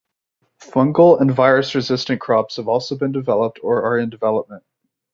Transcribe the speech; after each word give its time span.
Fungal 0.59 1.21
and 1.21 1.29
virus 1.29 1.75
resistant 1.75 2.19
crops 2.19 2.55
have 2.55 2.67
also 2.67 2.97
being 2.97 3.11
developed 3.11 3.59
or 3.61 3.83
are 3.83 3.99
in 3.99 4.09
development. 4.09 4.63